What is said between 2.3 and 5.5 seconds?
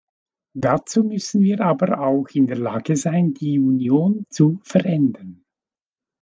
in der Lage sein, die Union zu verändern.